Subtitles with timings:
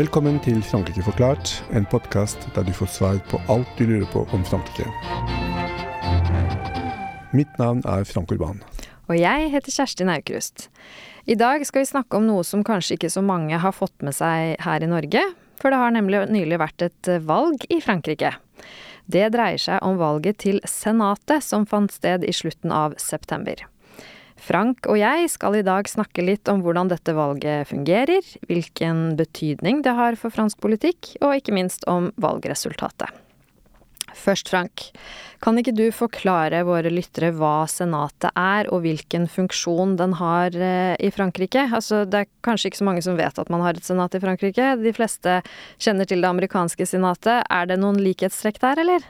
[0.00, 4.22] Velkommen til Frankrike forklart, en podkast der du får svar på alt du lurer på
[4.32, 4.86] om Frankrike.
[7.36, 8.62] Mitt navn er Frank Urban.
[9.10, 10.70] Og jeg heter Kjersti Naukrust.
[11.28, 14.16] I dag skal vi snakke om noe som kanskje ikke så mange har fått med
[14.16, 15.26] seg her i Norge,
[15.60, 18.32] for det har nemlig nylig vært et valg i Frankrike.
[19.04, 23.66] Det dreier seg om valget til Senatet, som fant sted i slutten av september.
[24.40, 29.82] Frank og jeg skal i dag snakke litt om hvordan dette valget fungerer, hvilken betydning
[29.84, 33.12] det har for fransk politikk, og ikke minst om valgresultatet.
[34.16, 34.88] Først, Frank,
[35.40, 40.96] kan ikke du forklare våre lyttere hva Senatet er, og hvilken funksjon den har eh,
[40.98, 41.68] i Frankrike?
[41.70, 44.22] Altså, det er kanskje ikke så mange som vet at man har et senat i
[44.22, 44.74] Frankrike.
[44.82, 45.40] De fleste
[45.78, 47.46] kjenner til det amerikanske senatet.
[47.46, 49.08] Er det noen likhetstrekk der, eller?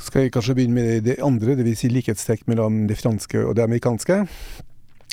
[0.00, 1.82] Skal jeg kanskje begynne med det andre, dvs.
[1.82, 4.24] Si likhetstrekk mellom det franske og det amerikanske?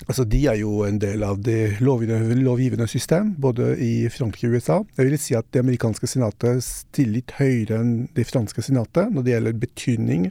[0.06, 4.78] Altså, De er jo en del av det lovgivende system, både i Frankrike og USA.
[4.98, 9.26] Jeg vil si at det amerikanske senatet stiller litt høyere enn det franske senatet når
[9.26, 10.30] det gjelder betydning.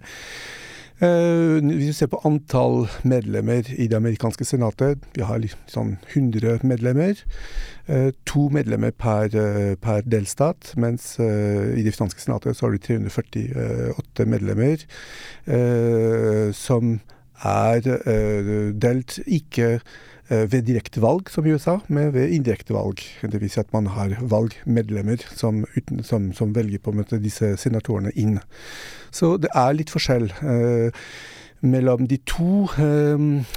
[0.96, 6.64] Uh, hvis vi ser på antall medlemmer i det amerikanske senatet, vi har sånn 100
[6.64, 7.20] medlemmer.
[7.84, 12.80] Uh, to medlemmer per, uh, per delstat, mens i det franske senatet så har du
[12.80, 14.86] 348 medlemmer
[16.56, 16.98] som
[17.44, 17.84] er
[18.72, 19.68] delt ikke
[20.26, 23.02] ved direkte valg, som i USA, men ved indirekte valg.
[23.22, 25.62] Det vil si at man har valgmedlemmer som,
[26.02, 28.40] som, som velger på en måte disse senatorene inn.
[29.16, 30.28] Så det er litt forskjell
[31.66, 32.66] mellom de to.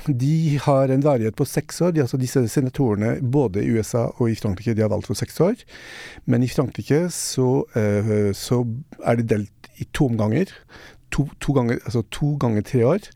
[0.08, 1.92] De har en varighet på seks år.
[1.94, 5.42] De, altså disse senatorene både i USA og i Frankrike de har valgt for seks
[5.44, 5.60] år.
[6.24, 7.50] Men i Frankrike så,
[8.40, 8.62] så
[9.04, 10.56] er det delt i to omganger
[11.12, 13.08] to, to, ganger, altså to ganger tre år.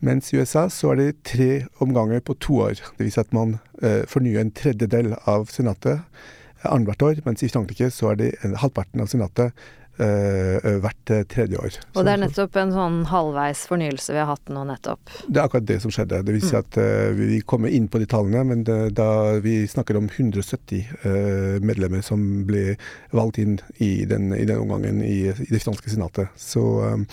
[0.00, 1.50] Mens i USA så er det tre
[1.82, 2.82] omganger på to år.
[2.98, 7.90] Si at man eh, fornyer en tredjedel av senatet eh, annethvert år, mens i Frankrike
[7.94, 9.66] så er det en, halvparten av senatet
[9.96, 11.76] Uh, hvert tredje år.
[11.96, 15.12] Og det er nettopp en sånn halvveis fornyelse vi har hatt nå nettopp?
[15.26, 16.22] Det er akkurat det som skjedde.
[16.26, 16.60] Det vil si mm.
[16.60, 20.90] at eh, vi kommer inn på de tallene, men det, da vi snakker om 170
[21.06, 22.76] eh, medlemmer som ble
[23.16, 26.32] valgt inn i den, i den omgangen i, i, det franske senatet.
[26.40, 27.06] Så, um,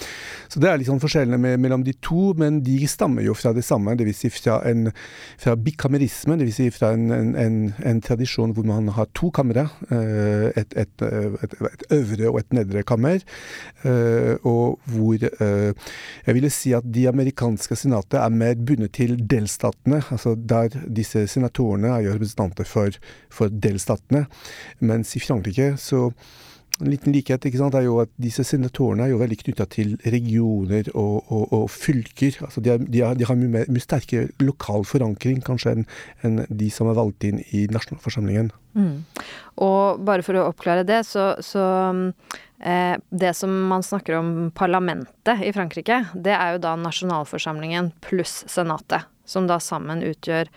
[0.51, 3.53] så, det er litt sånn forskjellene med, mellom de to, men de stammer jo fra
[3.55, 3.95] det samme.
[3.99, 4.89] Det vil si fra, en,
[5.41, 9.31] fra bikamerisme, det vil si fra en, en, en, en tradisjon hvor man har to
[9.33, 9.67] kamre.
[9.93, 13.21] Et, et, et, et øvre og et nedre kammer,
[13.85, 15.91] eh, og hvor eh,
[16.25, 21.27] jeg ville si at de amerikanske senatet er mer bundet til delstatene, altså der disse
[21.29, 22.97] senatorene er jo representanter for,
[23.29, 24.25] for delstatene,
[24.81, 26.07] mens i Frankrike så
[26.81, 29.93] en liten likhet ikke sant, er jo at disse senatorene er jo veldig knytta til
[30.09, 32.39] regioner og, og, og fylker.
[32.47, 35.85] Altså de, er, de, er, de, har mye, mye sterkere lokal forankring kanskje enn
[36.25, 38.49] en de som er valgt inn i nasjonalforsamlingen.
[38.73, 38.95] Mm.
[39.61, 41.63] Og bare for å oppklare det, så, så
[43.09, 49.09] det som man snakker om parlamentet i Frankrike, det er jo da nasjonalforsamlingen pluss senatet,
[49.27, 50.47] som da sammen utgjør,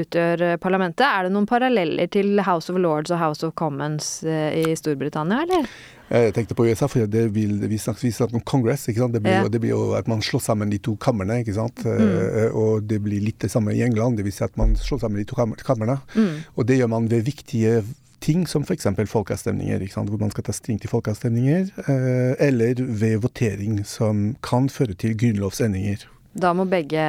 [0.00, 1.04] utgjør eh, parlamentet.
[1.06, 5.42] Er det noen paralleller til House of Lords og House of Commons eh, i Storbritannia,
[5.44, 5.68] eller?
[6.10, 8.88] Jeg tenkte på USA, for det vil, vi snakker, vi om Congress.
[8.88, 9.14] ikke sant?
[9.14, 9.48] Det blir, ja.
[9.48, 11.42] det blir, jo, at man slår sammen de to kamrene.
[11.44, 11.84] ikke sant?
[11.86, 12.50] Mm.
[12.58, 14.18] Og det blir litt det samme i England.
[14.18, 16.00] Det vil si at man slår sammen de to kamrene.
[16.16, 16.32] Mm.
[16.56, 17.76] Og det gjør man ved viktige
[18.20, 18.86] ting som f.eks.
[19.10, 24.94] folkeavstemninger, hvor man skal ta stilling til folkeavstemninger, eh, eller ved votering som kan føre
[24.94, 26.06] til grunnlovsendringer.
[26.30, 27.02] Da må begge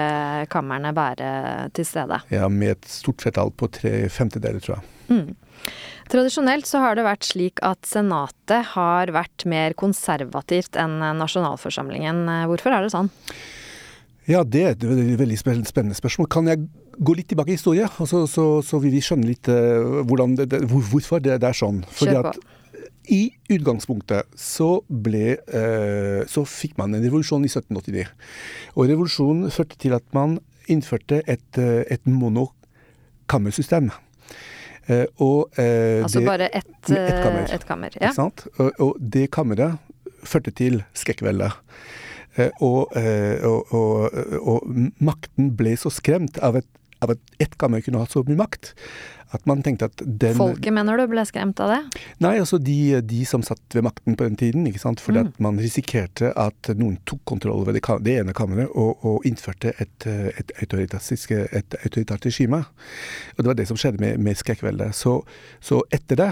[0.50, 2.24] kamrene være til stede?
[2.34, 4.88] Ja, med et stort flertall på tre femtedeler, tror jeg.
[5.12, 5.36] Mm.
[6.12, 12.26] Tradisjonelt så har det vært slik at Senatet har vært mer konservativt enn nasjonalforsamlingen.
[12.50, 13.12] Hvorfor er det sånn?
[14.30, 16.30] Ja, det er et veldig, veldig spennende spørsmål.
[16.32, 16.66] Kan jeg
[16.98, 20.02] gå litt tilbake i historie, og så, så, så vil vi skjønne litt uh,
[20.38, 21.84] det, det, hvorfor det, det, er sånn.
[21.96, 22.40] Fordi at
[23.12, 23.22] i
[23.52, 28.06] utgangspunktet så ble uh, Så fikk man en revolusjon i 1789.
[28.76, 30.38] Og revolusjonen førte til at man
[30.72, 33.92] innførte et, uh, et monokammersystem.
[34.92, 37.46] Og, altså bare ett et kammer.
[37.54, 38.10] Et kammer ja.
[38.18, 39.78] og, og, det kammeret
[40.28, 41.54] førte til skrekkveldet.
[42.66, 44.66] Og, og, og,
[45.00, 46.68] makten ble så skremt av et
[47.02, 48.74] av at ett kammer kunne ha så mye makt
[49.36, 51.80] at man tenkte at den Folket, mener du, ble skremt av det?
[52.24, 54.66] Nei, altså de, de som satt ved makten på den tiden.
[54.68, 55.00] ikke sant?
[55.04, 55.30] Fordi mm.
[55.32, 59.72] at man risikerte at noen tok kontroll over det, det ene kammeret og, og, innførte
[59.80, 62.64] et, et, autoritært, et autoritært regime.
[63.38, 64.96] Og det var det som skjedde med, med skrekkveldet.
[64.98, 65.18] Så,
[65.64, 66.30] så, etter det,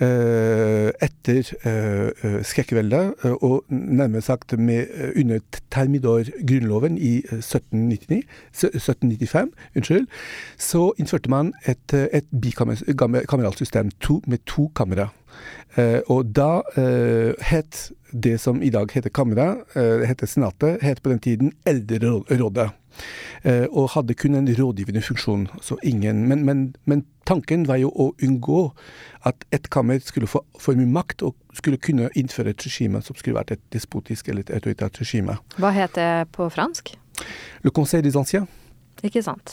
[0.00, 8.22] uh, etter uh, skrekkveldet, og nærmere sagt med, under Termidor-grunnloven i 1799,
[8.56, 10.08] 1795, unnskyld,
[10.56, 15.08] så innførte man et, et bikameralt system to, med to kamera.
[15.76, 21.02] Eh, og da eh, het det som i dag heter Kamera, eh, heter Senatet, het
[21.02, 22.70] på den tiden Eldrerådet.
[23.42, 25.48] Eh, og hadde kun en rådgivende funksjon.
[25.60, 28.72] Så ingen, men, men, men, tanken var jo å unngå
[29.28, 33.16] at et kammer skulle få for mye makt og skulle kunne innføre et regime som
[33.16, 35.36] skulle vært et despotisk eller et autoritært regime.
[35.60, 36.94] Hva het det på fransk?
[37.62, 38.48] Le Conseil des Anciens.
[39.06, 39.52] Ikke sant.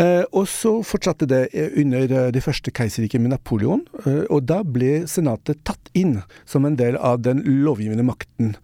[0.00, 4.46] Eh, og så fortsatte det eh, under eh, det første keiserriket med Napoleon, eh, og
[4.48, 8.54] da ble senatet tatt inn som en del av den lovgivende makten.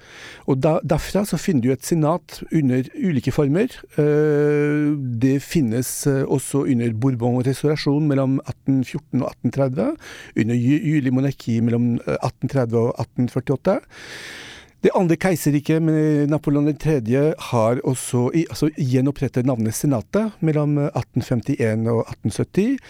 [0.49, 3.77] Og da, derfra så finner du et senat under ulike former.
[4.01, 4.93] Eh,
[5.23, 9.93] det finnes også under Bourbon-restaurasjon mellom 1814 og 1830,
[10.43, 13.79] under juli monarki mellom 1830 og 1848.
[14.83, 16.99] Det andre keiserriket med Napoleon 3.
[17.39, 22.83] har også altså, gjenopprettet navnet Senatet mellom 1851 og 1870.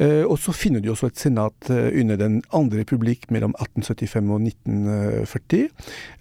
[0.00, 4.30] Eh, og så finner du også et senat eh, under Den andre republikk mellom 1875
[4.30, 5.68] og 1940.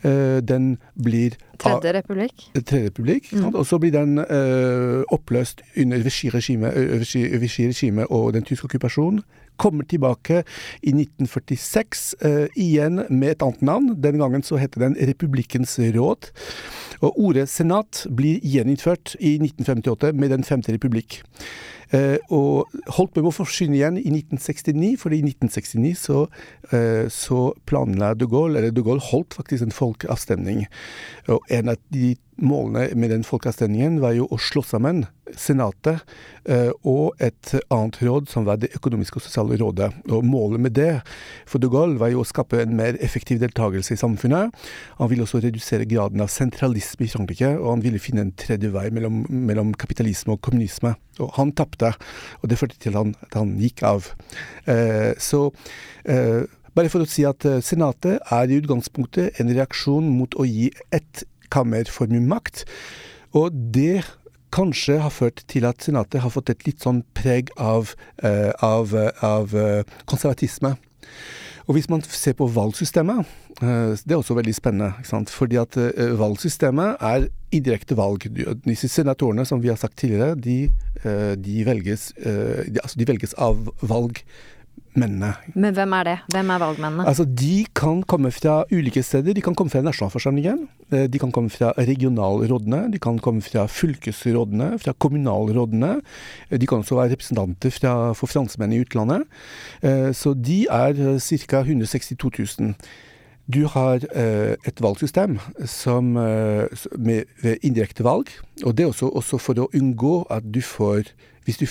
[0.04, 2.50] Eh, den blir Tredje republikk.
[2.66, 3.56] Tredje republikk, mm.
[3.56, 9.24] Og så blir den eh, oppløst under Vichy-regimet og den tyske okkupasjonen
[9.58, 10.44] kommer tilbake
[10.82, 13.92] i 1946, eh, igjen med et annet navn.
[14.02, 16.32] Den gangen så heter den Republikkens råd.
[17.04, 21.22] Og ordet senat blir gjeninnført i 1958 med Den femte republikk.
[21.94, 26.26] Eh, og holdt med å forsyne igjen i 1969, for i 1969 så,
[26.74, 30.66] eh, så planla de Gaulle, eller de Gaulle holdt faktisk en folkeavstemning.
[31.30, 35.06] Og en av de målene med den folkeavstemningen var jo å slå sammen
[35.40, 36.04] Senatet
[36.50, 39.90] eh, og et annet råd, som var Det økonomiske og sosiale rådet.
[40.12, 40.92] Og målet med det
[41.50, 44.54] for de Gaulle var jo å skape en mer effektiv deltakelse i samfunnet.
[45.00, 48.70] Han ville også redusere graden av sentralisme i Frankrike, og han ville finne en tredje
[48.74, 50.94] vei mellom, mellom kapitalisme og kommunisme.
[51.22, 51.94] Og han tapte,
[52.42, 54.10] og det førte til han, at han gikk av.
[54.70, 55.46] Eh, så
[56.10, 60.48] eh, bare for å si at eh, Senatet er i utgangspunktet en reaksjon mot å
[60.48, 62.64] gi ett kammer for mye makt.
[63.38, 64.02] Og det
[64.54, 67.94] kanskje har ført til at Senatet har fått et litt sånn preg av,
[68.26, 68.94] eh, av,
[69.26, 70.76] av uh, konservatisme.
[71.68, 73.24] Og hvis man ser på valgsystemet,
[73.62, 74.92] uh, det er også veldig spennende.
[75.32, 75.78] Fordi at
[76.20, 78.26] valgsystemet er indirekte valg.
[78.66, 80.72] Disse senatorene, som vi har sagt tidligere, de,
[81.38, 84.24] de, velges, de, altså de velges av valg
[85.00, 85.34] mennene.
[85.56, 86.16] Men hvem er det?
[86.34, 87.06] Hvem er valgmennene?
[87.10, 89.34] Altså, De kan komme fra ulike steder.
[89.34, 90.68] De kan komme fra nasjonalforsamlingen.
[90.92, 92.92] Eh, de kan komme fra regionalrådene.
[92.94, 96.02] De kan komme fra fylkesrådene, fra kommunalrådene.
[96.50, 99.26] Eh, de kan også være representanter fra, for franskmenn i utlandet.
[99.82, 101.64] Eh, så de er ca.
[101.64, 102.74] 162 000.
[103.54, 105.38] Du har et valgsystem
[105.68, 106.14] som,
[106.96, 107.26] med
[107.62, 108.30] indirekte valg,
[108.64, 111.12] og det er også, også for å unngå at du får
[111.46, 111.66] hvis du,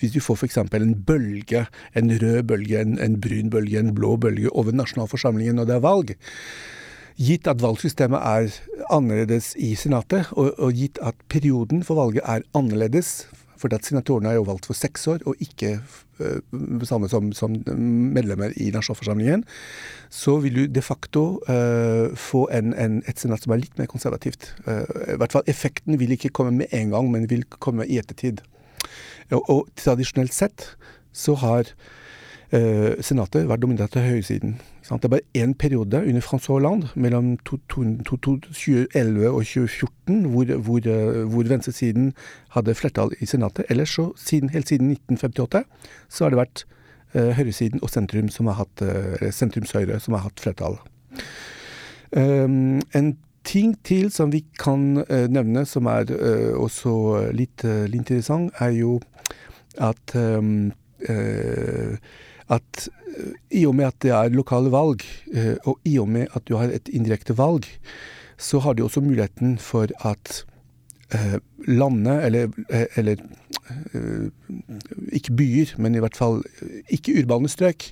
[0.00, 0.58] hvis du får f.eks.
[0.58, 5.70] en bølge, en rød bølge, en, en, brun bølge, en blå bølge over nasjonalforsamlingen når
[5.70, 6.14] det er valg,
[7.22, 8.50] gitt at valgsystemet er
[8.90, 13.22] annerledes i Senatet, og, og gitt at perioden for valget er annerledes
[13.62, 17.54] for at senatorene er jo valgt for seks år, og ikke uh, samme som, som,
[18.16, 19.44] medlemmer i nasjonalforsamlingen,
[20.10, 23.90] så vil du de facto uh, få en, en, et senat som er litt mer
[23.90, 24.50] konservativt.
[24.66, 24.82] Uh,
[25.14, 28.42] I hvert fall effekten vil ikke komme med en gang, men vil komme i ettertid.
[29.30, 30.76] Og, og tradisjonelt sett
[31.12, 31.68] så har
[32.52, 34.58] eh, Senatet vært dominert av høyresiden.
[34.82, 41.22] Det er bare én periode under Francois Hollande, mellom 2011 og 2014, hvor, hvor, eh,
[41.32, 42.12] hvor venstresiden
[42.56, 43.64] hadde flertall i Senatet.
[43.70, 45.64] Ellers så, siden, helt siden 1958,
[46.08, 46.64] så har det vært
[47.14, 50.76] eh, høyresiden og sentrum som har hatt, eh, sentrumshøyre som har hatt flertall.
[52.12, 53.16] Um, en
[53.52, 56.94] ting til som vi kan uh, nevne, som er uh, også
[57.36, 58.98] litt, uh, litt, interessant, er jo
[59.80, 60.70] at um,
[62.52, 62.84] at
[63.50, 65.02] i og med at det er lokale valg,
[65.66, 67.66] og i og med at du har et indirekte valg,
[68.38, 70.44] så har du også muligheten for at
[71.68, 72.48] landet, eller,
[72.96, 73.16] eller
[75.12, 76.40] ikke byer, men i hvert fall
[76.90, 77.90] ikke urbane strøk,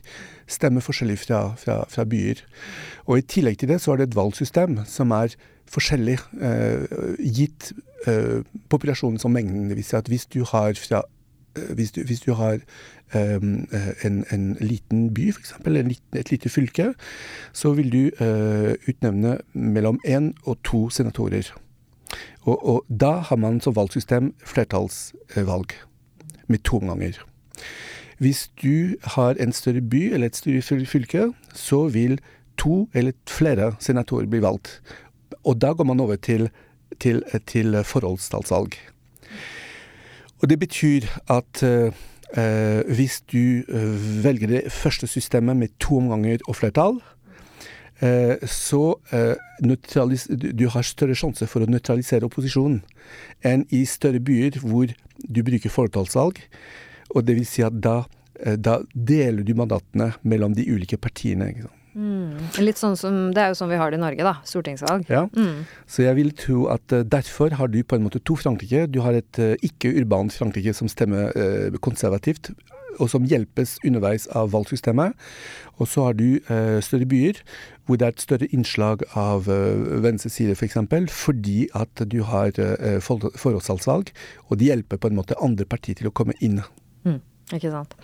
[0.51, 2.43] stemmer forskjellig fra, fra, fra, byer.
[3.07, 5.37] Og I tillegg til det så er det et valgsystem som er
[5.71, 7.73] forskjellig, eh, gitt
[8.07, 9.69] eh, populasjonen som mengden.
[9.69, 11.03] Det vil si at hvis du har fra
[11.57, 12.59] eh, hvis du, hvis du, har
[13.15, 13.67] um,
[14.05, 15.55] en, en, liten by, f.eks.,
[16.15, 16.93] et lite fylke,
[17.53, 21.51] så vil du uh, utnevne mellom én og to senatorer.
[22.49, 25.75] Og, og, da har man som valgsystem flertallsvalg
[26.49, 27.19] med to omganger.
[28.19, 32.21] Hvis du har en større by eller et større fylke, så vil
[32.59, 34.81] to eller flere senatorer bli valgt.
[35.45, 36.51] Og da går man over til,
[37.01, 38.77] til, til forholdstallsvalg.
[40.43, 41.93] Og det betyr at uh,
[42.39, 47.20] Eh, hvis du eh, velger det første systemet med to omganger og flertall, eh,
[48.01, 52.81] så eh, du har større sjanse for å nøytralisere opposisjonen
[53.45, 56.41] enn i større byer hvor du bruker fortallsvalg.
[57.15, 58.05] Og det vil si at da,
[58.41, 61.51] eh, da deler du mandatene mellom de ulike partiene.
[61.53, 61.77] Ikke sant?
[61.91, 62.39] Mm.
[62.63, 64.37] Litt sånn som Det er jo sånn vi har det i Norge, da.
[64.47, 65.09] Stortingsvalg.
[65.11, 65.25] Ja.
[65.35, 65.65] Mm.
[65.91, 68.87] Så jeg vil tro at eh, derfor har du på en måte to Frankrike.
[68.93, 72.53] Du har et eh, ikke-urbant Frankrike som stemmer eh, konservativt,
[73.01, 75.19] og som hjelpes underveis av valgsystemet.
[75.81, 77.43] Og så har du eh, større byer
[77.91, 80.61] hvor det er et større innslag av uh, venstre side f.eks.
[80.63, 84.15] For eksempel, fordi at du har uh, for- forholdssalgsvalg,
[84.49, 86.61] og de hjelper på en måte andre partier til å komme inn.
[87.03, 87.19] Mm.
[87.57, 87.97] Ikke sant.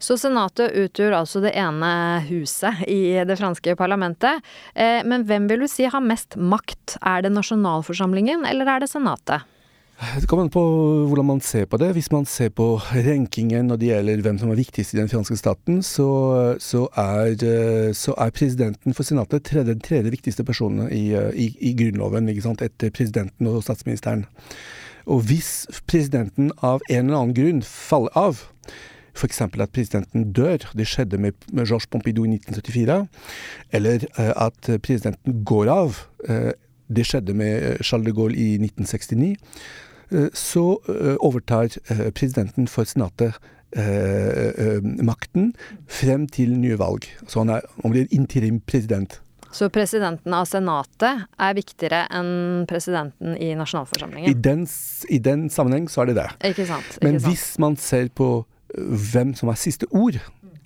[0.00, 1.90] Så Senatet utgjør altså det ene
[2.30, 4.40] huset i det franske parlamentet.
[4.72, 6.96] Eh, men hvem vil du si har mest makt?
[7.04, 9.44] Er det nasjonalforsamlingen, eller er det Senatet?
[9.96, 10.62] Det kommer an på
[11.08, 11.94] hvordan man ser på det.
[11.96, 15.38] Hvis man ser på rankingen når det gjelder hvem som er viktigst i den franske
[15.40, 16.08] staten, så,
[16.60, 21.30] så, er, eh, så er presidenten for senatet tredje, den tredje viktigste personen i, eh,
[21.32, 24.26] i, i grunnloven, etter presidenten og statsministeren.
[25.08, 28.44] Og hvis presidenten av en eller annen grunn faller av,
[29.16, 29.40] f.eks.
[29.46, 33.00] at presidenten dør, det skjedde med med Georges Pompidou i 1974,
[33.72, 36.04] eller eh, at presidenten går av,
[36.88, 39.34] det skjedde med eh, Charles de Gaulle i 1969,
[40.12, 41.70] eh, så eh, overtar
[42.14, 43.38] presidenten for senatet
[45.04, 45.50] makten
[45.90, 47.04] frem til nye valg.
[47.28, 49.18] Så han, er, han blir interim president.
[49.52, 54.38] Så presidenten av Senatet er viktigere enn presidenten i I nasjonalforsamlingen?
[54.40, 54.64] den,
[55.10, 56.28] I den sammenheng så er det det.
[56.52, 56.96] Ikke sant?
[57.02, 57.34] Men Ikke sant?
[57.34, 58.30] hvis man ser på
[59.12, 60.18] hvem som har siste ord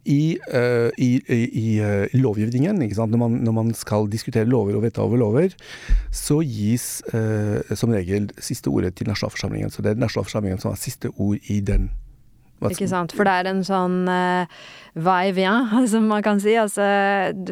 [0.05, 2.79] i, uh, i, i, i øh, lovgivningen?
[2.81, 5.57] Når, man, når man skal diskutere lover og vedta over lover,
[6.13, 9.71] så gis uh, som regel siste ordet til nasjonalforsamlingen.
[9.71, 11.91] Så det er nasjonalforsamlingen som har siste ord i den.
[12.61, 14.49] hva Ikke sant, for det er en sånn uh,
[14.97, 16.57] va-et-vient, som man kan si.
[16.61, 16.87] Altså,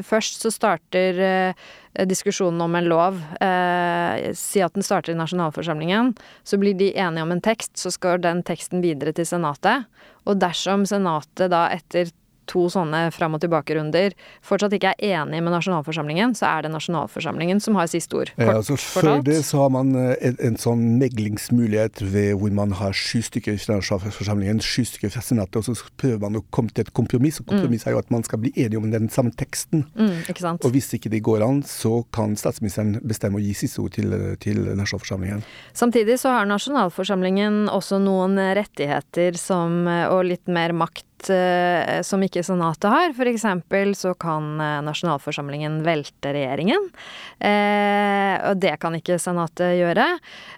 [0.09, 1.55] først så starter
[2.07, 3.23] diskusjonen om en lov.
[3.40, 6.14] eh, si at den starter i nasjonalforsamlingen.
[6.45, 9.87] Så blir de enige om en tekst, så skal den teksten videre til Senatet.
[10.26, 12.11] Og dersom Senatet da etter
[12.49, 14.14] to sånne fram og tilbake-runder
[14.45, 18.33] fortsatt ikke er enig med nasjonalforsamlingen, så er det nasjonalforsamlingen som har siste ord.
[18.37, 19.26] Ja, Kort altså Før fortalt.
[19.28, 23.59] det så har man eh, en, en sånn meglingsmulighet ved hvor man har sju stykker
[23.62, 27.40] fra nasjonalforsamlingen, sju stykker fra senatet, og så prøver man å komme til et kompromiss.
[27.43, 29.85] Og kompromiss er jo at man skal bli enige om den samme teksten.
[29.99, 30.64] Mm, ikke sant?
[30.67, 34.14] Og hvis ikke det går an, så kan statsministeren bestemme å gi siste ord til,
[34.43, 35.45] til nasjonalforsamlingen.
[35.76, 42.45] Samtidig så har nasjonalforsamlingen også noen rettigheter som, og litt mer makt eh, som ikke
[42.47, 43.13] senatet har.
[43.17, 46.89] For eksempel så kan eh, nasjonalforsamlingen velte regjeringen.
[47.43, 50.07] Eh, og det kan ikke senatet gjøre.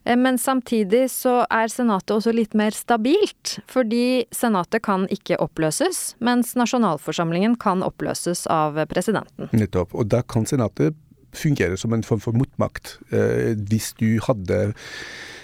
[0.04, 3.58] Eh, men samtidig så er senatet også litt mer stabilt.
[3.70, 9.50] Fordi senatet kan ikke oppløses, mens nasjonalforsamlingen kan oppløses av presidenten.
[9.56, 9.96] Nettopp.
[9.96, 10.98] Og da kan senatet
[11.36, 12.98] fungere som en form for motmakt.
[13.14, 14.72] Eh, hvis du hadde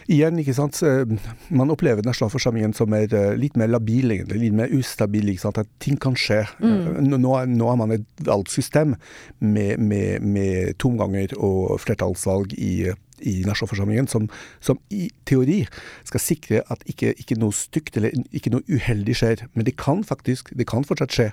[0.08, 0.78] Igjen, ikke sant.
[0.86, 1.04] eh,
[1.50, 4.38] Man opplever nasjonalforsamlingen som er eh, litt mer labil, egentlig.
[4.44, 5.32] Litt mer ustabil.
[5.32, 5.58] ikke sant?
[5.58, 6.44] At ting kan skje.
[6.60, 7.00] Mm.
[7.08, 8.94] Nå, nå er- har man et valgsystem
[9.40, 12.92] med, med, med tomganger og flertallsvalg i
[13.24, 14.26] i nasjonalforsamlingen, som,
[14.60, 15.62] som i teori
[16.04, 19.46] skal sikre at ikke, ikke noe stygt eller ikke noe uheldig skjer.
[19.56, 21.30] Men det kan faktisk, det kan fortsatt skje.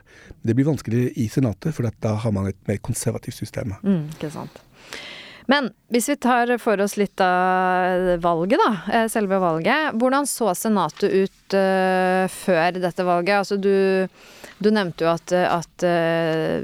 [0.47, 3.75] Det blir vanskeligere i Senatet, for da har man et mer konservativt system.
[3.83, 4.61] Mm, ikke sant.
[5.51, 8.71] Men hvis vi tar for oss litt av valget, da.
[8.93, 9.97] eh, Selve valget.
[9.99, 13.41] Hvordan så Senatet ut uh, før dette valget?
[13.41, 14.07] Altså du,
[14.63, 16.63] du nevnte jo at, at uh,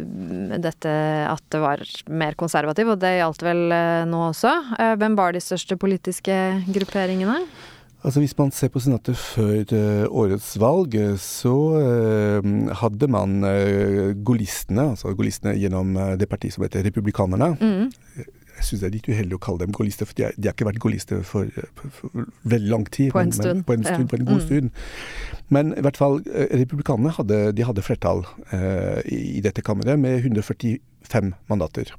[0.60, 0.94] dette
[1.30, 4.54] at det var mer konservativ, og det gjaldt vel uh, nå også.
[5.00, 7.44] Hvem var de største politiske grupperingene?
[8.00, 9.74] Altså Hvis man ser på Senatet før
[10.08, 11.52] årets valg, så
[12.80, 13.42] hadde man
[14.24, 17.58] gaullistene, altså golistene gjennom det partiet som heter Republikanerne.
[17.60, 18.30] Mm.
[18.60, 20.56] Jeg syns det er litt uheldig å kalle dem gaullister, for de, er, de har
[20.58, 21.48] ikke vært gaullister for,
[21.80, 23.14] for, for veldig lang tid.
[23.16, 24.12] På en stund, Men, på en stund, ja.
[24.12, 24.46] på en god Mm.
[24.46, 24.70] stund.
[25.50, 30.20] Men i hvert fall, eh, republikanerne hadde, de hadde flertall eh, i, dette kammeret med
[30.26, 31.94] 145 mandater.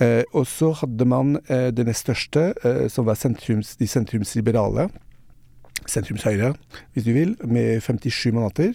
[0.00, 4.88] Eh, og så hadde man eh, det nest største, eh, som var sentrums, de sentrumsliberale.
[5.88, 6.52] Sentrumshøyre,
[6.92, 8.74] hvis du vil, med 57 mandater.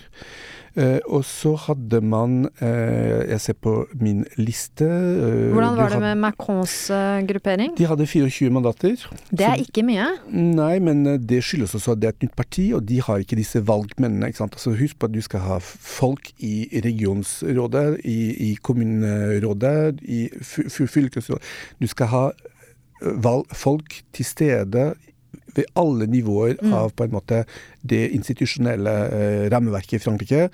[0.74, 6.00] Eh, og så hadde man eh, Jeg ser på min liste eh, Hvordan var det
[6.02, 6.78] med Macrons
[7.30, 7.76] gruppering?
[7.78, 9.04] De hadde 24 mandater.
[9.30, 10.08] Det er ikke mye.
[10.34, 13.38] Nei, men det skyldes også at det er et nytt parti, og de har ikke
[13.38, 14.32] disse valgmennene.
[14.32, 14.58] ikke sant?
[14.58, 21.44] Altså Husk på at du skal ha folk i regionsrådet, i, i kommunerådet, i fylkesrådet.
[21.82, 22.26] Du skal ha
[23.02, 24.94] valg, folk til stede
[25.58, 26.74] ved alle nivåer mm.
[26.74, 27.44] av på en måte
[27.82, 30.48] det institusjonelle eh, rammeverket i Frankrike.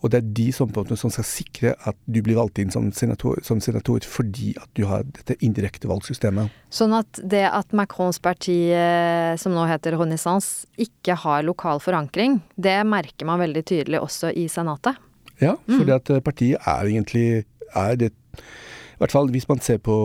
[0.00, 2.60] Og det er de som, på en måte, som skal sikre at du blir valgt
[2.62, 6.52] inn som senator, som senator fordi at du har dette indirekte valgsystemet.
[6.72, 12.40] Sånn at det at Macrons parti, eh, som nå heter Renaissance, ikke har lokal forankring,
[12.56, 14.98] det merker man veldig tydelig også i Senatet?
[15.42, 15.96] Ja, fordi mm.
[15.98, 17.26] at partiet er egentlig
[17.72, 18.12] er det
[19.02, 19.96] hvert fall hvis man ser på,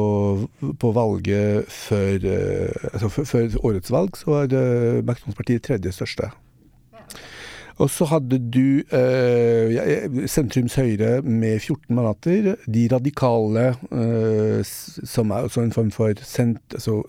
[0.82, 4.58] på valget før, eh, altså før, årets valg, så var
[5.06, 6.32] Macrons-partiet tredje største.
[7.77, 12.56] Og så hadde du eh, sentrums Høyre med 14 mandater.
[12.66, 17.04] De radikale, eh, som er også en form for sent, altså,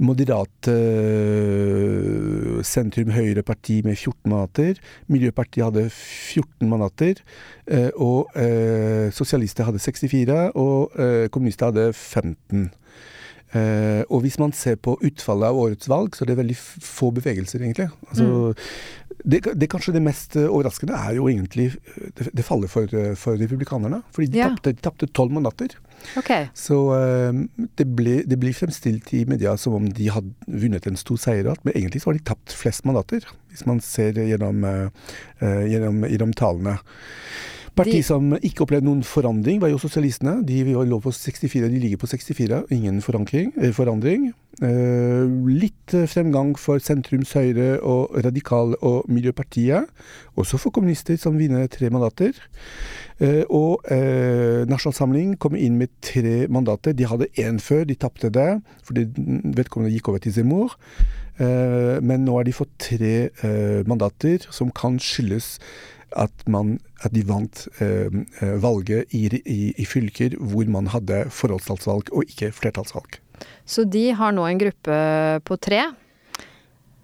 [0.00, 4.80] moderat uh, sentrum-høyre-parti med 14 mandater.
[5.12, 7.22] Miljøpartiet hadde 14 mandater.
[7.70, 12.70] Uh, og uh, sosialister hadde 64, og kommunister hadde 15.
[13.50, 16.54] Uh, og hvis man ser på utfallet av årets valg, så er det veldig
[16.86, 17.88] få bevegelser, egentlig.
[18.06, 18.60] Altså, mm.
[19.24, 21.70] Det, det, kanskje det mest overraskende er jo egentlig
[22.18, 24.02] det, det faller for, for, republikanerne.
[24.14, 24.50] Fordi de ja.
[24.82, 25.76] tapte tolv mandater.
[26.16, 26.48] Okay.
[26.56, 26.78] Så
[27.76, 31.50] det, ble, det blir fremstilt i media som om de hadde vunnet en stor seier,
[31.66, 34.64] men egentlig så har de tapt flest mandater, hvis man ser gjennom,
[35.40, 36.78] gjennom, gjennom tallene.
[37.76, 40.40] Parti som ikke opplevde noen forandring, var jo sosialistene.
[40.46, 44.32] De lå på 64, de ligger på 64, ingen eh, forandring.
[44.60, 49.88] Eh, litt fremgang for sentrums høyre og radikal og Miljøpartiet.
[50.36, 52.36] Også for kommunister, som vinner tre mandater.
[53.20, 56.96] Eh, og eh, Nasjonal Samling kom inn med tre mandater.
[56.96, 58.50] De hadde én før, de tapte det
[58.88, 59.06] fordi
[59.56, 60.76] vedkommende gikk over til Zemmour.
[61.40, 65.58] Eh, men nå har de fått tre eh, mandater, som kan skyldes
[66.18, 71.24] at, man, at de vant eh, eh, valget i, i, i, fylker hvor man hadde
[71.32, 73.20] forholdstalsvalg og ikke flertallsvalg.
[73.64, 74.96] Så de har nå en gruppe
[75.48, 75.86] på tre?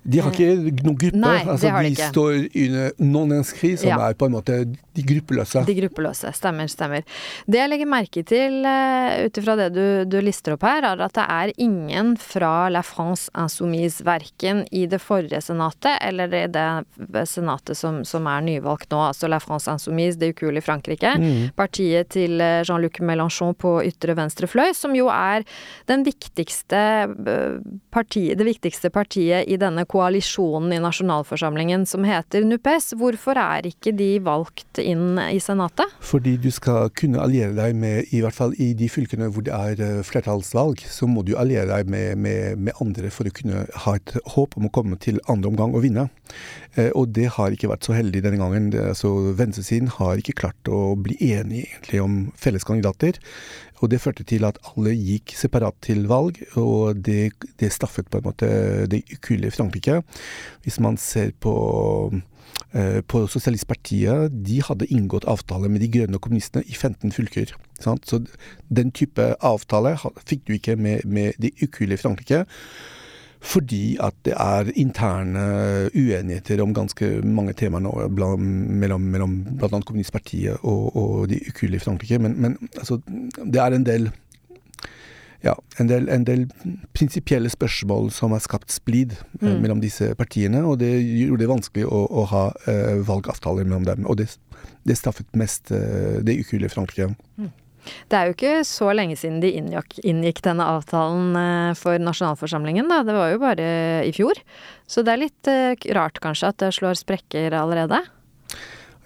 [0.07, 1.19] De har ikke noen gruppe.
[1.19, 2.35] Nei, altså, de, de står
[2.67, 3.99] under non-inscrit, som ja.
[4.07, 4.59] er på en måte
[4.97, 5.63] de gruppeløse.
[5.69, 7.05] De gruppeløse, stemmer, stemmer.
[7.47, 11.05] Det jeg legger merke til uh, ut ifra det du, du, lister opp her, er
[11.05, 16.45] at det er ingen fra La France Insoumise, verken i det forrige senatet eller i
[16.51, 21.13] det senatet som, som er nyvalgt nå, altså La France Insoumise, det ukuelige Frankrike.
[21.21, 21.53] Mm.
[21.59, 25.45] Partiet til eh, Jean-Luc Mélenchon på ytre venstre fløy, som jo er
[25.91, 27.59] den viktigste eh,
[27.95, 32.95] partiet, det viktigste partiet i denne koalisjonen i nasjonalforsamlingen som heter NUPES.
[33.01, 35.93] Hvorfor er ikke de valgt inn i Senatet?
[36.05, 39.55] Fordi du skal kunne alliere deg med, i hvert fall i de fylkene hvor det
[39.55, 43.67] er eh, flertallsvalg, så må du alliere deg med, med, med andre for å kunne
[43.87, 46.09] ha et håp om å komme til andre omgang og vinne.
[46.77, 48.71] Eh, og det har ikke vært så heldig denne gangen.
[48.87, 53.21] Altså, Venstresiden har ikke klart å bli enige egentlig om felleskandidater.
[53.83, 58.21] Og det førte til at alle gikk separat til valg, og det, det staffet på
[58.21, 58.49] en måte
[58.89, 60.01] det ukuelige Frankrike.
[60.65, 61.53] Hvis man ser på
[63.09, 67.55] på Sosialistpartiet, de hadde inngått avtale med de grønne kommunistene i 15 fylker.
[67.81, 68.05] Sant?
[68.09, 68.21] Så
[68.69, 69.95] den type avtale
[70.27, 72.45] fikk du ikke med, med de ukuelige Frankrike.
[73.47, 75.43] Fordi at det er interne
[75.95, 79.69] uenigheter om ganske mange temaer nå mellom, mellom bl.a.
[79.71, 82.19] kommunistpartiet og, og de ukuelige Frankrike.
[82.23, 82.99] Men, men altså,
[83.45, 84.09] det er en del
[85.45, 86.47] ja, en del, en del
[86.97, 89.61] prinsipielle spørsmål som har skapt splid eh, mm.
[89.63, 90.63] mellom disse partiene.
[90.65, 94.09] Og det gjorde det vanskelig å, å ha eh, valgavtaler mellom dem.
[94.09, 94.31] Og det,
[94.89, 97.13] det straffet mest eh, det ukuelige Frankrike.
[97.37, 97.53] Mm.
[98.11, 102.89] Det er jo ikke så lenge siden de inngikk, inngikk denne avtalen eh, for nasjonalforsamlingen,
[102.91, 103.03] da.
[103.07, 103.69] Det var jo bare
[104.07, 104.41] i fjor.
[104.91, 108.03] Så det er litt eh, rart kanskje at det slår sprekker allerede?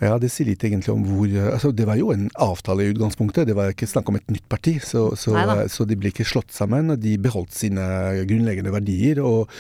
[0.01, 3.47] Ja, det sier litt egentlig om hvor altså Det var jo en avtale i utgangspunktet,
[3.51, 4.79] det var ikke snakk om et nytt parti.
[4.81, 5.35] Så, så,
[5.69, 7.85] så de ble ikke slått sammen, de beholdt sine
[8.29, 9.21] grunnleggende verdier.
[9.21, 9.53] og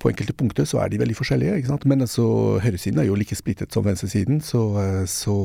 [0.00, 1.84] på enkelte punkter så er de veldig forskjellige, ikke sant?
[1.90, 2.24] men altså,
[2.64, 4.64] høyresiden er jo like splittet som venstresiden, så,
[5.10, 5.36] så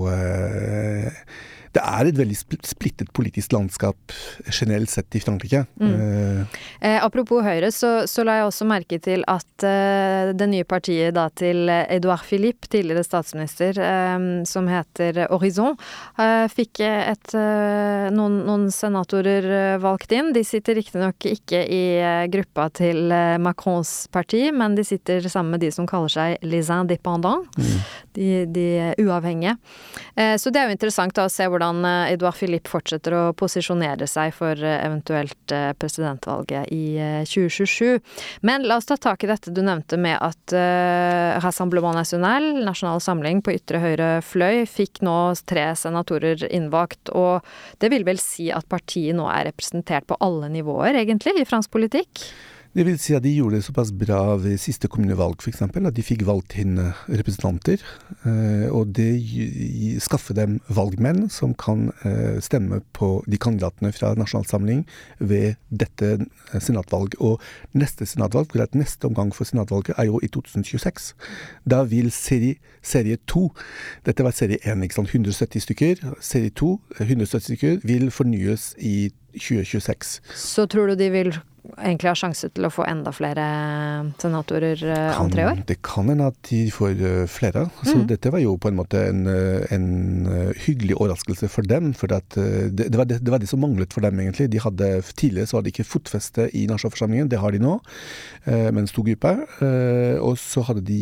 [1.76, 4.15] det er et veldig splittet politisk landskap
[4.48, 5.65] generelt sett i Frankrike.
[5.82, 5.91] Mm.
[5.91, 10.68] Uh, eh, apropos Høyre, så, så, la jeg også merke til at uh, det nye
[10.68, 13.80] partiet da til Edouard Philippe, tidligere statsminister,
[14.15, 15.76] um, som heter Horizon,
[16.20, 17.36] uh, fikk et,
[18.15, 20.32] noen, noen, senatorer valgt inn.
[20.36, 21.84] De sitter riktignok ikke i
[22.32, 27.48] gruppa til Macrons parti, men de sitter sammen med de som kaller seg les indépendants,
[27.58, 27.78] mm.
[28.18, 28.68] de, de,
[29.06, 29.56] uavhengige.
[30.40, 34.34] så det er jo interessant å se hvordan eh, Edouard Philippe fortsetter å posisjonere seg
[34.36, 38.00] for eh, eventuelt eh, presidentvalget i 2027.
[38.48, 40.56] Men la oss ta tak i dette du nevnte med at
[41.44, 47.12] Rassemblement National, Nasjonal Samling på ytre høyre fløy, fikk nå tre senatorer innvalgt.
[47.16, 47.46] Og
[47.82, 51.74] det vil vel si at partiet nå er representert på alle nivåer, egentlig, i fransk
[51.76, 52.26] politikk?
[52.76, 55.62] Det vil si at de gjorde det såpass bra ved siste kommunevalg f.eks.
[55.64, 57.80] at de fikk valgt inn eh, representanter.
[58.28, 59.14] Eh, og det
[60.04, 64.84] skaffer dem valgmenn som kan eh, stemme på de kandidatene fra Nasjonalsamling
[65.24, 66.28] ved dette
[66.60, 67.16] senatvalg.
[67.24, 67.40] Og
[67.80, 71.14] neste senatvalg, eller neste omgang for senatvalget, er jo i 2026.
[71.64, 73.48] Da vil serie, serie 2
[74.04, 75.16] Dette var serie 1, ikke sant?
[75.16, 76.06] 170 stykker.
[76.20, 80.18] Serie 2, 170 stykker, vil fornyes i 2026.
[80.36, 81.38] Så tror du de vil
[81.78, 83.45] egentlig har sjanse til å få enda flere
[84.21, 85.62] senatorer kan, eh, om tre år?
[85.67, 87.65] Det kan hende at de får eh, flere.
[87.84, 88.06] Så mm.
[88.12, 91.93] dette var jo på en måte en, eh, en hyggelig overraskelse for dem.
[91.97, 94.49] For det, det, var det, det, var det, som manglet for dem, egentlig.
[94.54, 97.80] De hadde, tidligere så hadde de ikke fotfeste i nasjonalforsamlingen, det har de nå,
[98.45, 99.34] med en stor gruppe.
[100.21, 101.01] Og så hadde de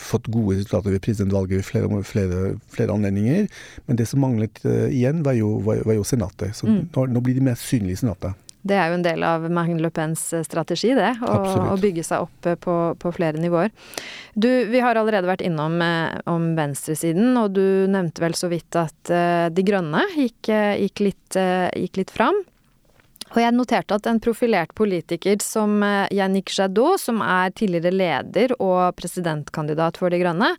[0.00, 3.46] fått gode resultater ved presidentvalget ved flere, flere, flere, anledninger.
[3.86, 6.56] Men det som manglet uh, igjen, var jo, var, var jo Senatet.
[6.56, 6.80] Så mm.
[6.94, 8.40] nå, nå, blir de mer synlige i Senatet.
[8.64, 11.10] Det er jo en del av Marine Le Pens eh, strategi, det.
[11.20, 13.72] Å, bygge seg opp eh, på, på, flere nivåer.
[14.32, 18.78] Du, vi har allerede vært innom eh, om venstresiden, og du nevnte vel så vidt
[18.80, 19.12] at
[19.54, 21.38] De Grønne gikk, gikk, litt,
[21.76, 22.40] gikk litt fram.
[23.34, 25.82] Og jeg noterte at en profilert politiker som
[26.14, 30.52] Yannick Jadot, som er tidligere leder og presidentkandidat for De Grønne,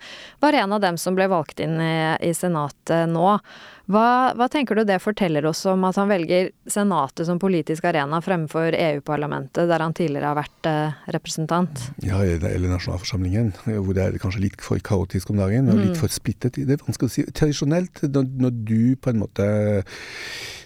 [0.44, 3.38] var en av dem som ble valgt inn i, i Senatet nå.
[3.86, 8.18] Hva, hva, tenker du det forteller oss om at han velger Senatet som politisk arena
[8.24, 11.84] fremfor EU-parlamentet, der han tidligere har vært eh, representant?
[12.02, 16.02] Ja, eller nasjonalforsamlingen, hvor det er kanskje litt for kaotisk om dagen, og litt mm.
[16.02, 16.58] for splittet.
[16.58, 17.28] Det er vanskelig å si.
[17.30, 19.50] Tradisjonelt, når, når du på en måte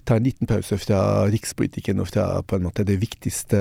[0.10, 3.60] tar en liten pause fra rikspolitikken og fra på en måte viktigste,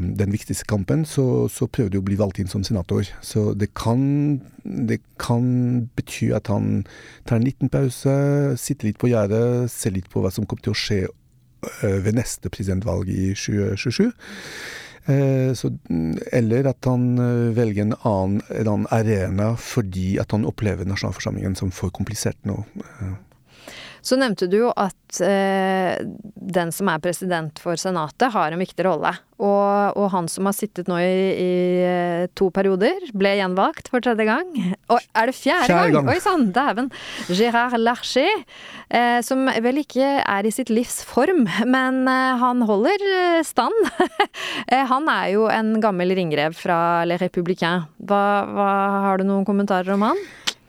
[0.00, 3.04] den viktigste kampen, så, så, prøver du å bli valgt inn som senator.
[3.20, 5.44] Så det kan, det kan
[5.98, 6.86] bety at han
[7.28, 8.14] tar en liten pause,
[8.60, 12.16] sitter litt på gjerdet, ser litt på hva som kommer til å skje øh, ved
[12.16, 14.08] neste presidentvalg i 2027.
[15.10, 15.72] Eh, så,
[16.32, 21.56] eller at han øh, velger en annen, en annen, arena fordi at han opplever nasjonalforsamlingen
[21.60, 22.62] som for komplisert nå.
[24.02, 28.84] Så nevnte du jo at eh, den som er president for Senatet, har en viktig
[28.86, 29.12] rolle.
[29.40, 31.52] Og, og han som har sittet nå i, i,
[31.86, 34.50] eh, to perioder, ble gjenvalgt for tredje gang.
[34.92, 35.96] Og er det fjerde, fjerde gang?
[35.96, 36.10] gang?
[36.12, 36.90] Oi sann, dæven!
[37.30, 38.44] Gérard Larcher,
[38.88, 43.76] eh, som vel ikke er i sitt livs form, men eh, han holder eh, stand.
[44.70, 47.88] Eh, han er jo en gammel ringrev fra Les Républicains.
[48.06, 48.68] Hva, hva,
[49.06, 50.20] har du noen kommentarer om han?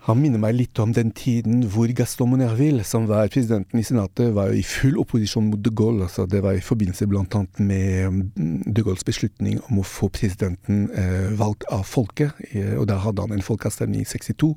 [0.08, 4.32] Han minner meg litt om den tiden hvor Gaston Monerville, som var presidenten i Senatet,
[4.34, 6.08] var i full opposisjon mot de Gaulle.
[6.08, 7.44] Altså det var i forbindelse bl.a.
[7.62, 12.34] med mm, de Gaulles beslutning om å få presidenten eh, valgt av folket.
[12.80, 14.56] og Da hadde han en folkeavstemning i 62.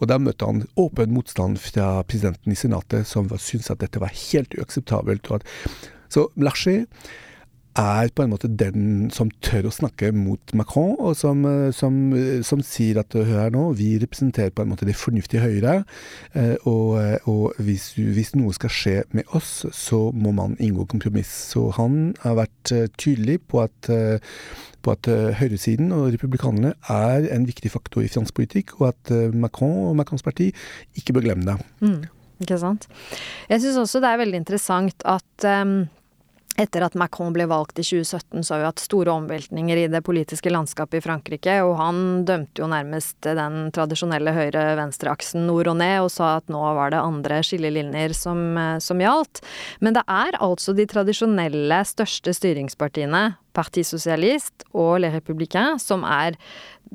[0.00, 4.16] Og Da møtte han åpen motstand fra presidenten i Senatet, som syntes at dette var
[4.16, 5.28] helt uakseptabelt.
[6.08, 6.86] så Larcher
[7.80, 12.12] er på en måte den som tør å snakke mot Macron, og som, eh, som,
[12.12, 15.84] eh, som sier at hør nå, vi representerer på en måte det fornuftige Høyre,
[16.34, 16.98] eh, og,
[17.30, 21.30] og hvis, hvis, noe skal skje med oss, så må man inngå kompromiss.
[21.54, 23.90] Så han har vært tydelig på at,
[24.82, 25.08] på at
[25.40, 30.24] høyresiden og republikanerne er en viktig faktor i fransk politikk, og at Macron og Macrons
[30.26, 30.50] parti
[30.98, 31.56] ikke bør glemme det.
[31.80, 32.04] Mm,
[32.44, 32.86] ikke sant.
[33.48, 35.88] Jeg syns også det er veldig interessant at um
[36.58, 40.02] etter at Macron ble valgt i 2017, så har vi hatt store omveltninger i det
[40.04, 45.96] politiske landskapet i Frankrike, og han dømte jo nærmest den tradisjonelle høyre-venstre-aksen nord og ned,
[46.04, 48.42] og sa at nå var det andre skillelinjer som,
[48.82, 49.42] som gjaldt.
[49.80, 53.24] Men det er altså de tradisjonelle største styringspartiene,
[53.56, 56.36] Parti Socialist og Les Républicains, som er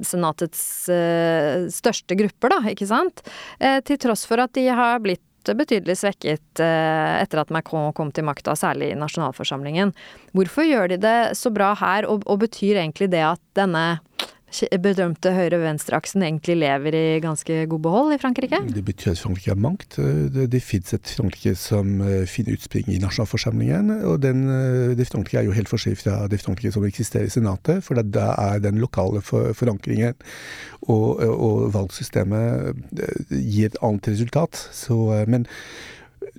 [0.03, 3.23] senatets uh, største grupper, da, ikke sant?
[3.59, 8.09] Uh, til tross for at de har blitt betydelig svekket eh, etter at Macron kom
[8.15, 9.93] til makta, særlig i nasjonalforsamlingen.
[10.33, 13.85] Hvorfor gjør de det så bra her, og, betyr egentlig det at denne
[14.81, 18.59] bedømte høyre-venstre-aksen egentlig lever i ganske god behold i Frankrike?
[18.75, 19.97] Det betyr at Frankrike har mangt.
[19.97, 23.91] Det, det fins et Frankrike som eh, finner utspring i nasjonalforsamlingen.
[24.11, 27.33] Og den, eh, det Frankrike er jo helt forskjellig fra det Frankrike som eksisterer i
[27.33, 27.83] Senatet.
[27.85, 30.15] For da er den lokale forankringen
[30.85, 34.67] og, og valgsystemet eh, gir et annet resultat.
[34.75, 35.49] Så, men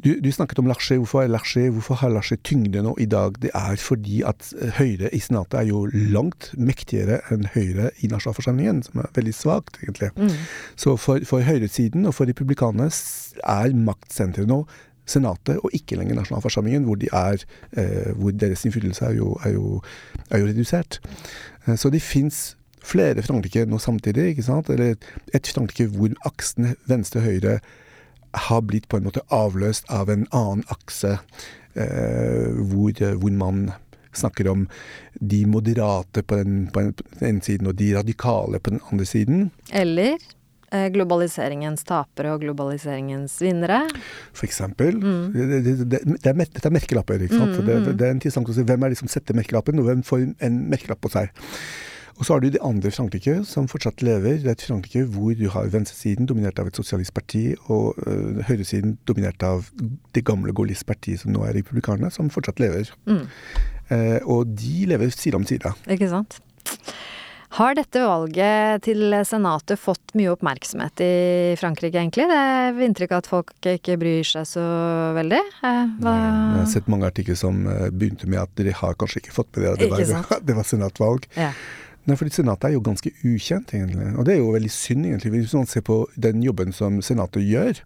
[0.04, 0.98] du, du, snakket om Larcher.
[1.00, 3.38] Hvorfor, er Larcher, hvorfor har Larcher tyngde nå i dag?
[3.42, 8.82] Det er fordi at Høyre i Senatet er jo langt mektigere enn Høyre i nasjonalforsamlingen,
[8.86, 10.10] som er veldig svakt, egentlig.
[10.16, 10.34] Mm.
[10.76, 14.64] Så for, for høyresiden og for republikanerne er maktsenteret nå
[15.06, 17.42] Senatet og ikke lenger nasjonalforsamlingen, hvor, de er,
[17.78, 19.58] eh, hvor deres innflytelse er er
[20.30, 21.00] er jo redusert.
[21.66, 24.70] Eh, så det fins flere Frankrike nå samtidig, ikke sant?
[24.70, 24.96] Eller
[25.34, 27.60] et Frankrike hvor aksen venstre-høyre
[28.36, 31.16] har blitt på en måte avløst av en annen akse,
[31.74, 33.66] eh, hvor, hvor, man
[34.16, 34.64] snakker om
[35.20, 36.86] de moderate på den, på
[37.20, 39.50] ene siden og de radikale på den andre siden.
[39.72, 40.16] Eller
[40.72, 43.82] eh, globaliseringens tapere og globaliseringens vinnere.
[44.32, 44.96] For eksempel.
[45.02, 45.26] Mm.
[45.34, 47.26] Det, det, det, det, er, dette er merkelapper.
[47.26, 47.58] ikke sant?
[47.58, 47.92] Mm, mm.
[47.92, 50.64] Det, er interessant å se hvem er det som setter merkelappen, og hvem får en
[50.72, 51.44] merkelapp på seg.
[52.16, 54.38] Og så har du de andre Frankrike som fortsatt lever.
[54.40, 58.96] Det er et Frankrike hvor du har venstresiden dominert av et sosialistparti, og øh, høyresiden
[59.08, 59.68] dominert av
[60.16, 62.88] det gamle Gaullist-partiet som nå er republikanerne, som fortsatt lever.
[63.04, 63.26] Mm.
[63.92, 65.76] Eh, og de lever side om side.
[65.92, 66.40] Ikke sant.
[67.56, 71.12] Har dette valget til Senatet fått mye oppmerksomhet i
[71.60, 72.26] Frankrike, egentlig?
[72.28, 74.64] Det er inntrykk av at folk ikke bryr seg så
[75.16, 75.40] veldig.
[75.64, 75.80] Eh.
[76.02, 79.68] Jeg har sett mange artikler som begynte med at de har kanskje ikke fått med
[79.68, 79.76] det.
[79.84, 81.28] Det var, det var senatvalg.
[81.36, 81.52] Ja.
[82.06, 84.12] Nei, fordi Senatet er jo ganske ukjent, egentlig.
[84.14, 85.32] Og det er jo veldig synd, egentlig.
[85.32, 87.80] Hvis man ser på den jobben som Senatet gjør.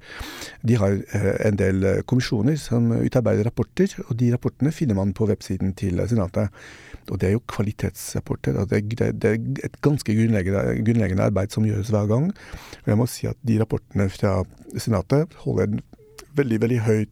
[0.67, 5.15] De har eh, en del eh, kommisjoner som utarbeider rapporter, og de rapportene finner man
[5.17, 6.53] på websiden til Senatet.
[7.09, 8.61] Og det er jo kvalitetsrapporter.
[8.69, 12.29] Det, det, det er et ganske grunnleggende, grunnleggende, arbeid som gjøres hver gang.
[12.85, 14.43] Og jeg må si at de rapportene fra
[14.77, 15.81] Senatet holder en
[16.37, 17.07] veldig, veldig høy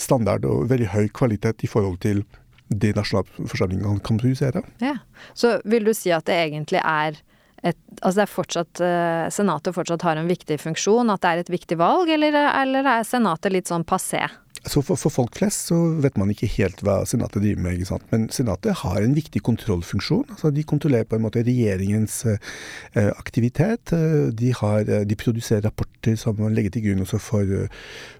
[0.00, 2.24] standard og veldig høy kvalitet i forhold til
[2.68, 4.62] det nasjonalforsamlingen kan produsere.
[4.82, 4.96] Ja.
[5.34, 7.18] Så vil du si at det egentlig er
[7.66, 11.44] et, altså det er fortsatt, uh, Senatet fortsatt har en viktig funksjon, at det er
[11.44, 14.26] et viktig valg, eller, eller er Senatet litt sånn passé?
[14.66, 17.78] Så for, for, folk flest så vet man ikke helt hva Senatet driver med.
[17.78, 18.06] ikke sant?
[18.12, 20.26] Men Senatet har en viktig kontrollfunksjon.
[20.34, 23.94] altså De kontrollerer på en måte regjeringens eh, aktivitet.
[23.94, 27.54] Uh, de, har, de, produserer rapporter som man legger til grunn også for,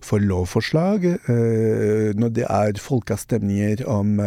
[0.04, 1.04] for lovforslag.
[2.18, 4.18] når det er folkeavstemninger om,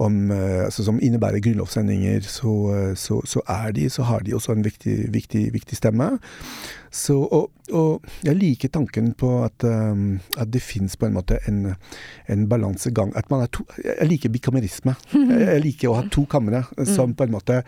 [0.00, 2.54] om altså som innebærer grunnlovsendringer, så,
[2.96, 6.10] så, så, er de, så har de også en viktig, viktig, viktig stemme.
[6.94, 11.40] Så, og, og, jeg liker tanken på at, um, at det finnes på en måte
[11.50, 11.74] en,
[12.32, 13.12] en balansegang.
[13.18, 14.96] At man er to, jeg liker bikamerisme.
[15.12, 16.64] Jeg liker å ha to kamre
[16.96, 17.62] som på en måte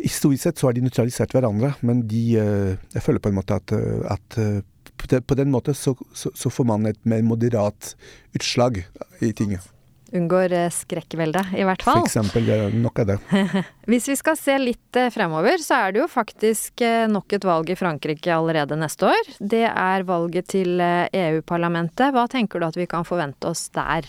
[0.00, 3.58] Historisk sett så har de nøytralisert hverandre, men de uh, Jeg føler på en måte
[3.60, 7.94] at, uh, at uh, på den måten så, så, så, får man et mer moderat
[8.36, 8.80] utslag
[9.20, 9.68] i tinget
[10.12, 12.02] unngår eh, skrekkveldet, i hvert fall.
[12.02, 13.18] For eksempel, nok av det.
[13.90, 17.46] Hvis vi skal se litt eh, fremover, så er det jo faktisk eh, nok et
[17.46, 19.34] valg i Frankrike allerede neste år.
[19.38, 22.14] Det er valget til EU-parlamentet.
[22.14, 24.08] Hva tenker du at vi kan forvente oss der?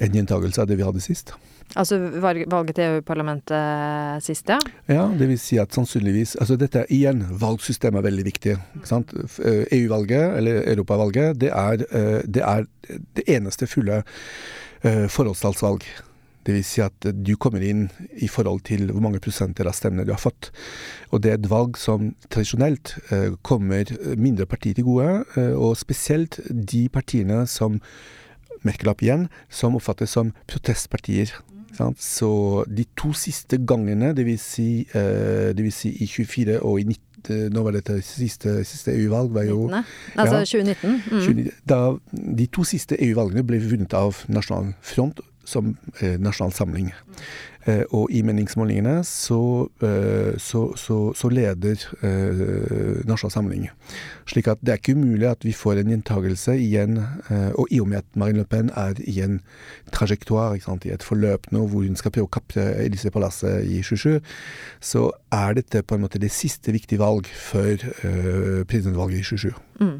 [0.00, 1.34] En gjentagelse av det vi hadde sist.
[1.78, 4.56] Altså valget til EU-parlamentet sist, ja?
[4.90, 8.56] Ja, det vil si at sannsynligvis Altså dette er igjen, valgsystemet er veldig viktig.
[8.90, 11.52] EU-valget, eller Europavalget, det
[12.26, 12.66] det er
[13.14, 14.00] det eneste fulle
[14.82, 15.84] forholdstallsvalg.
[16.46, 16.68] Dvs.
[16.72, 20.22] Si at du kommer inn i forhold til hvor mange prosenter av stemmene du har
[20.22, 20.50] fått.
[21.12, 25.76] Og det er et valg som tradisjonelt eh, kommer mindre partier til gode, eh, og
[25.80, 27.80] spesielt de partiene som
[28.64, 31.32] merkelapp igjen, som oppfattes som protestpartier.
[31.76, 32.00] Sant?
[32.02, 34.48] Så de to siste gangene, dvs.
[34.56, 38.94] Si, eh, det vil si i 24 og i 19 nå var dette siste, siste
[38.94, 39.84] EU-valg var jo 19.
[40.16, 41.02] Altså ja, 2019?
[41.10, 41.50] Mm.
[41.68, 41.80] Da,
[42.12, 46.92] de to siste EU-valgene ble vunnet av Nasjonal Front som eh, nasjonal samling.
[47.68, 53.66] Eh, og i meningsmålingene så, eh, så, så, så leder eh, Nasjonal Samling.
[54.30, 57.00] Slik at det er ikke umulig at vi får en gjentagelse igjen.
[57.58, 59.40] Og i og med at Marine Le Pen er i en
[59.92, 64.20] trajektoar, i et forløp nå hvor hun skal prøve å kapre Elise Palasset i 27,
[64.80, 69.50] så er dette på en måte det siste viktige valg før eh, presidentvalget i 27.
[69.80, 69.98] Mm.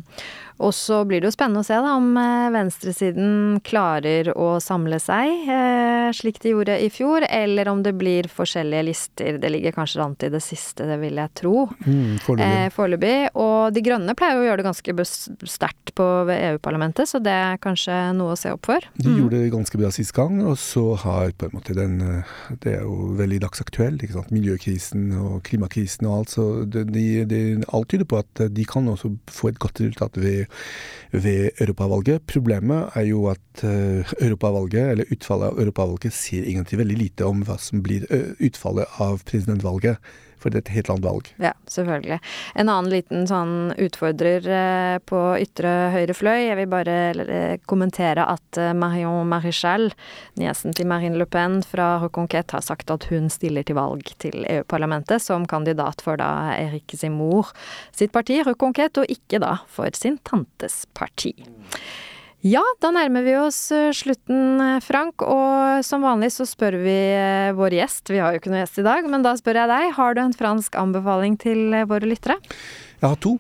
[0.61, 2.11] Og så blir det jo spennende å se da, om
[2.53, 8.29] venstresiden klarer å samle seg, eh, slik de gjorde i fjor, eller om det blir
[8.31, 9.39] forskjellige lister.
[9.43, 11.67] Det ligger kanskje an til det siste, det vil jeg tro.
[11.87, 13.13] Mm, Foreløpig.
[13.27, 15.07] Eh, og De Grønne pleier jo å gjøre det ganske
[15.51, 18.87] sterkt på EU-parlamentet, så det er kanskje noe å se opp for.
[18.97, 19.19] De mm.
[19.23, 22.77] gjorde det ganske bra sist gang, og så har på en måte den eh, Det
[22.79, 24.33] er jo veldig dagsaktuelt, ikke sant.
[24.35, 28.89] Miljøkrisen og klimakrisen og alt, så det, de, de, alt tyder på at de kan
[28.91, 30.47] også få et godt resultat ved
[31.11, 32.23] ved europavalget.
[32.31, 37.40] Problemet er jo at uh, europavalget, eller utfallet av europavalget sier egentlig veldig lite om
[37.47, 38.07] hva som blir
[38.39, 40.01] utfallet av presidentvalget
[40.41, 41.31] for det er et helt annet valg.
[41.43, 42.19] Ja, selvfølgelig.
[42.59, 44.47] En annen liten sånn utfordrer
[45.09, 46.39] på ytre høyre fløy.
[46.49, 46.97] Jeg vil bare
[47.71, 49.91] kommentere at Marion Marichal,
[50.41, 54.45] niesen til Marine Le Pen fra Reconquête, har sagt at hun stiller til valg til
[54.47, 57.53] EU-parlamentet som kandidat for da Erik Simour
[57.97, 61.35] sitt parti, Reconquête, og ikke da for sin tantes parti.
[62.41, 65.21] Ja, da nærmer vi oss eh, slutten, eh, Frank.
[65.21, 68.81] Og som vanlig så spør vi eh, vår gjest, vi har jo ikke noen gjest
[68.81, 69.93] i dag, men da spør jeg deg.
[69.99, 72.39] Har du en fransk anbefaling til våre lyttere?
[72.97, 73.37] Jeg har to.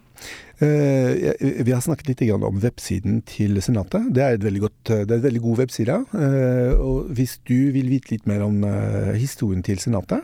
[0.61, 4.11] Vi har snakket litt om websiden til Senatet.
[4.13, 5.95] Det er, et godt, det er et veldig god webside.
[6.77, 8.59] Og hvis du vil vite litt mer om
[9.17, 10.21] historien til Senatet,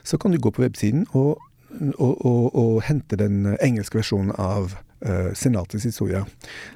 [0.00, 1.44] så kan du gå på websiden og,
[1.98, 4.78] og, og, og hente den engelske versjonen av
[5.36, 6.22] Senatets historie.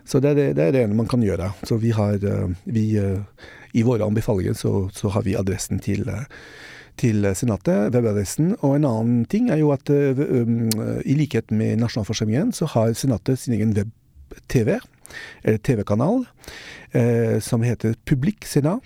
[0.05, 1.51] Så det er det, det er det, man kan gjøre.
[1.65, 2.19] Så vi har
[2.65, 2.85] vi,
[3.73, 6.05] I våre anbefalinger så, så, har vi adressen til
[7.01, 8.55] til Senatet, webadressen.
[8.61, 10.69] Og en annen ting er jo at um,
[11.01, 14.77] i likhet med nasjonalforsamlingen, så har Senatet sin egen web-TV,
[15.43, 16.25] eller TV-kanal,
[16.93, 18.85] eh, som heter Publik Senat.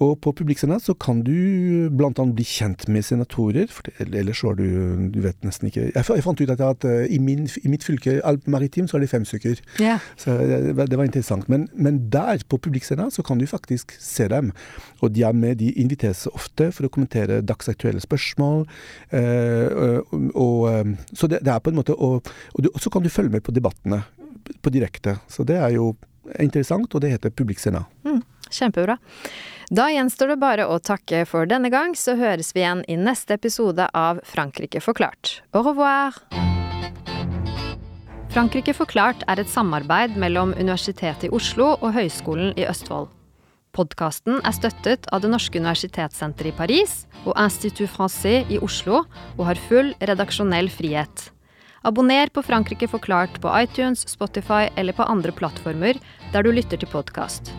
[0.00, 2.10] Og på Publiksenat så kan du bl.a.
[2.10, 6.24] bli kjent med senatorer, for ellers så har du Du vet nesten ikke Jeg, jeg
[6.24, 9.10] fant ut at, at uh, i, min, i, mitt fylke, Alp Maritim, så er det
[9.12, 9.60] fem stykker.
[9.80, 10.00] Yeah.
[10.16, 11.48] Så det, det, var interessant.
[11.52, 14.52] Men, men der, på Publiksenat, så kan du faktisk se dem.
[15.00, 18.64] Og de er med, de inviteres ofte for å kommentere dagsaktuelle spørsmål.
[19.16, 23.12] Eh, og, og, så det, det, er på en måte Og, og så kan du
[23.12, 24.02] følge med på debattene
[24.62, 25.18] på direkte.
[25.28, 25.92] Så det er jo
[26.40, 27.90] interessant, og det heter Publiksenat.
[28.06, 28.96] Mm, kjempebra.
[29.70, 33.36] Da gjenstår det bare å takke for denne gang, så høres vi igjen i neste
[33.38, 35.44] episode av Frankrike forklart.
[35.54, 36.18] Au revoir!
[38.34, 43.12] Frankrike forklart er et samarbeid mellom Universitetet i Oslo og Høgskolen i Østfold.
[43.70, 49.04] Podkasten er støttet av Det norske universitetssenteret i Paris og Institut Francais i Oslo,
[49.38, 51.28] og har full redaksjonell frihet.
[51.86, 56.02] Abonner på Frankrike forklart på iTunes, Spotify eller på andre plattformer
[56.34, 57.54] der du lytter til podkast.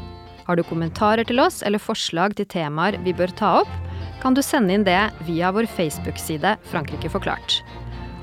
[0.51, 3.71] Har du kommentarer til oss eller forslag til temaer vi bør ta opp,
[4.19, 7.61] kan du sende inn det via vår Facebook-side Frankrike forklart.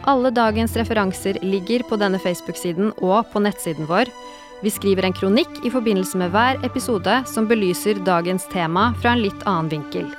[0.05, 4.13] Alle dagens referanser ligger på denne Facebook-siden og på nettsiden vår.
[4.61, 9.25] Vi skriver en kronikk i forbindelse med hver episode som belyser dagens tema fra en
[9.25, 10.11] litt annen vinkel.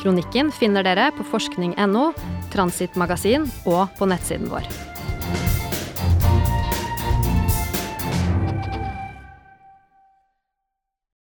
[0.00, 2.12] Kronikken finner dere på forskning.no,
[2.54, 4.64] Transitmagasin og på nettsiden vår.